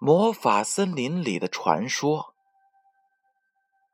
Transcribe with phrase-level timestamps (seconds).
[0.00, 2.34] 魔法森林里的传说。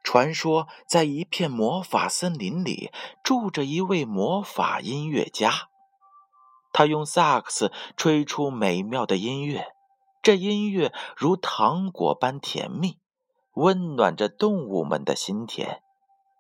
[0.03, 2.93] 传说在一片魔法森林里
[3.23, 5.71] 住着一位魔法音乐家，
[6.75, 9.73] 他用萨克斯吹出美妙的音乐，
[10.23, 12.99] 这音乐如糖果般甜蜜，
[13.55, 15.81] 温暖着动物们的心田。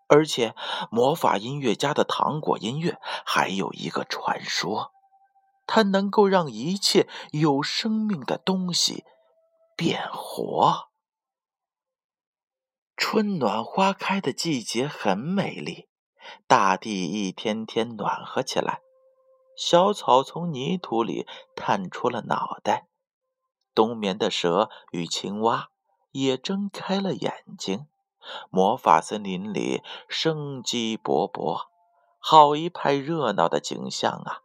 [0.09, 0.55] 而且，
[0.91, 4.92] 魔法音乐家的糖果音乐还有一个传说，
[5.67, 9.05] 它能够让一切有生命的东西。
[9.77, 10.88] 变活。
[12.96, 15.88] 春暖花开的季节很美丽，
[16.47, 18.80] 大地一天天暖和起来，
[19.56, 22.88] 小草从泥土里探出了脑袋，
[23.74, 25.70] 冬眠的蛇与青蛙
[26.12, 27.86] 也睁开了眼睛。
[28.48, 31.66] 魔法森林里生机勃勃，
[32.19, 34.41] 好一派热闹的景象啊！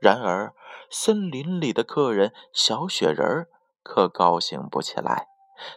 [0.00, 0.54] 然而，
[0.90, 3.48] 森林里的客人小雪人儿。
[3.84, 5.28] 可高兴不起来，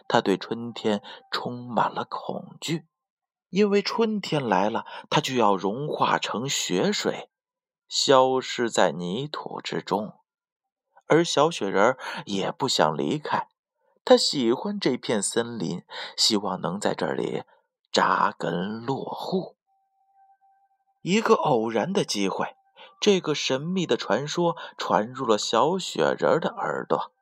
[0.08, 2.88] 他对春天充满了恐惧，
[3.50, 7.30] 因为春天来了，他就要融化成雪水，
[7.86, 10.14] 消失在泥土之中。
[11.06, 13.48] 而小雪人也不想离开，
[14.04, 15.84] 他喜欢这片森林，
[16.16, 17.44] 希望能在这里
[17.92, 19.56] 扎根落户。
[21.02, 22.56] 一个偶然的机会，
[23.00, 27.12] 这个神秘的传说传入了小雪人的耳朵。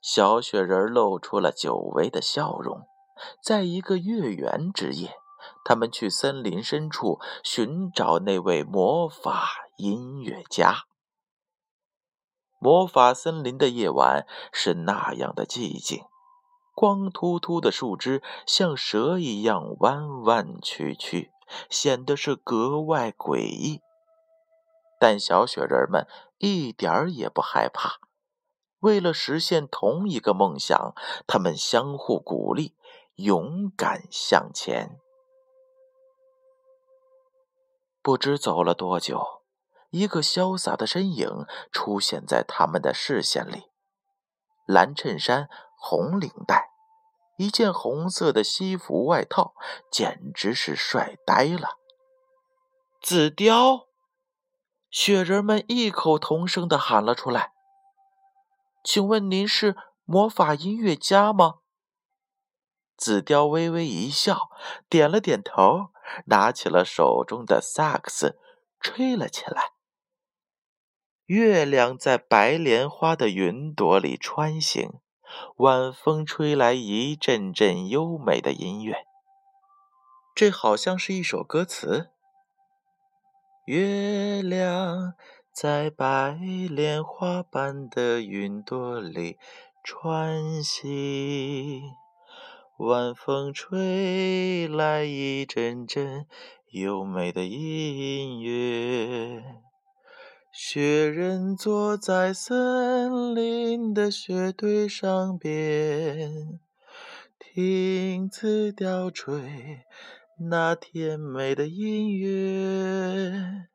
[0.00, 2.86] 小雪人露出了久违的笑容。
[3.42, 5.14] 在一个月圆之夜，
[5.64, 10.84] 他们去森林深处寻找那位魔法音乐家。
[12.58, 16.04] 魔法森林的夜晚是那样的寂静，
[16.74, 21.30] 光秃秃的树枝像蛇一样弯弯曲曲，
[21.68, 23.80] 显得是格外诡异。
[24.98, 26.06] 但小雪人们
[26.38, 27.98] 一点儿也不害怕。
[28.80, 30.94] 为了实现同一个梦想，
[31.26, 32.74] 他们相互鼓励，
[33.16, 34.98] 勇敢向前。
[38.02, 39.42] 不知走了多久，
[39.90, 43.64] 一个潇洒的身影出现在他们的视线里：
[44.66, 46.70] 蓝衬衫、红领带，
[47.36, 49.54] 一件红色的西服外套，
[49.90, 51.76] 简直是帅呆了。
[53.02, 53.88] 紫貂，
[54.90, 57.52] 雪人们异口同声的喊了出来。
[58.82, 61.56] 请问您是魔法音乐家吗？
[62.96, 64.50] 紫貂微微一笑，
[64.88, 65.90] 点了点头，
[66.26, 68.38] 拿起了手中的萨克斯，
[68.80, 69.72] 吹了起来。
[71.26, 75.00] 月亮在白莲花的云朵里穿行，
[75.56, 79.04] 晚风吹来一阵阵优美的音乐。
[80.34, 82.10] 这好像是一首歌词。
[83.66, 85.14] 月亮。
[85.52, 86.38] 在白
[86.70, 89.36] 莲花般的云朵里
[89.84, 91.82] 穿行，
[92.78, 96.26] 晚风吹来一阵阵
[96.70, 99.42] 优美的音乐。
[100.52, 106.58] 雪人坐在森林的雪堆上边，
[107.38, 109.84] 听紫貂吹
[110.38, 113.68] 那甜美的音乐。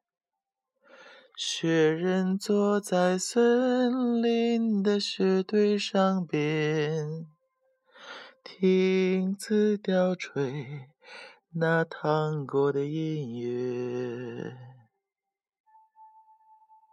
[1.38, 7.28] 雪人坐在森林的雪堆上边，
[8.42, 10.88] 听子吊吹
[11.56, 14.56] 那糖果的音乐。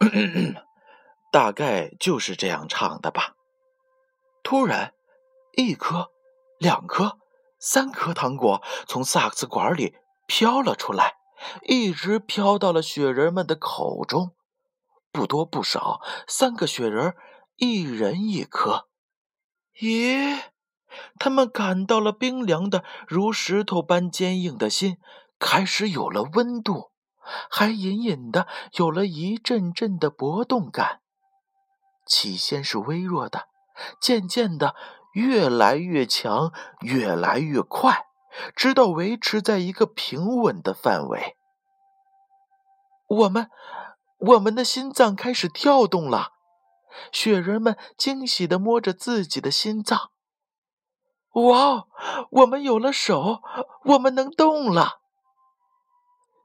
[1.31, 3.37] 大概就是这样唱的吧。
[4.43, 4.93] 突然，
[5.57, 6.11] 一颗、
[6.59, 7.17] 两颗、
[7.61, 9.95] 三颗糖果从萨克斯管里
[10.27, 11.22] 飘了出来。
[11.63, 14.35] 一直飘到了雪人们的口中，
[15.11, 17.15] 不多不少，三个雪人，
[17.57, 18.89] 一人一颗。
[19.81, 20.41] 咦，
[21.19, 24.99] 他们感到了冰凉的如石头般坚硬的心
[25.39, 26.91] 开始有了温度，
[27.51, 31.01] 还隐隐的有了一阵阵的搏动感。
[32.07, 33.49] 起先是微弱的，
[34.01, 34.75] 渐渐的
[35.15, 38.07] 越来越强，越来越快。
[38.55, 41.37] 直到维持在一个平稳的范围，
[43.07, 43.51] 我们，
[44.19, 46.33] 我们的心脏开始跳动了。
[47.11, 50.11] 雪人们惊喜地摸着自己的心脏。
[51.33, 51.87] 哇，
[52.31, 53.41] 我们有了手，
[53.85, 55.01] 我们能动了。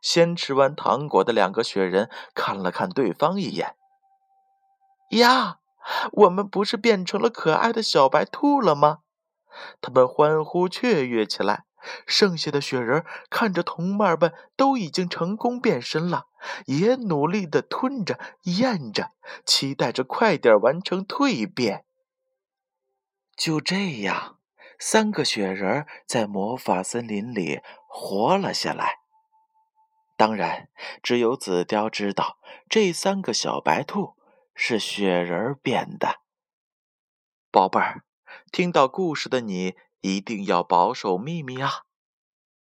[0.01, 3.75] 先吃完糖果的两个雪人看了看对方一眼。
[5.11, 5.59] 呀，
[6.13, 8.99] 我们不是变成了可爱的小白兔了吗？
[9.81, 11.66] 他们欢呼雀跃起来。
[12.05, 16.27] 剩下的雪人看着同伴们都已经成功变身了，
[16.65, 19.11] 也努力的吞着咽着，
[19.45, 21.85] 期待着快点完成蜕变。
[23.35, 24.39] 就这样，
[24.79, 28.99] 三个雪人在魔法森林里活了下来。
[30.15, 30.69] 当然，
[31.03, 34.15] 只有紫貂知道，这三个小白兔
[34.55, 36.21] 是雪人变的。
[37.51, 38.03] 宝贝儿，
[38.51, 41.85] 听到故事的你一定要保守秘密啊！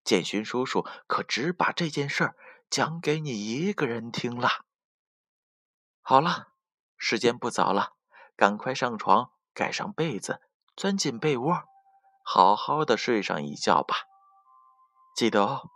[0.05, 2.37] 建勋叔叔可只把这件事儿
[2.69, 4.64] 讲给你一个人听了。
[6.00, 6.49] 好了，
[6.96, 7.93] 时间不早了，
[8.37, 10.40] 赶快上床，盖上被子。
[10.75, 11.64] 钻进被窝，
[12.25, 13.94] 好好的睡上一觉吧。
[15.14, 15.69] 记得哦，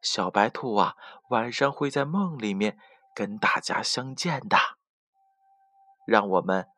[0.00, 0.96] 小白兔啊，
[1.28, 2.78] 晚上会在梦里面
[3.14, 4.56] 跟大家相见的。
[6.06, 6.68] 让我们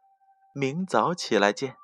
[0.53, 1.77] 明早起来见。